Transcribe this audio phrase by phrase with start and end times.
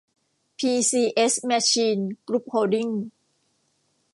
[0.57, 1.97] พี ซี เอส แมชีน
[2.27, 2.87] กรุ๊ปโฮลดิ้ง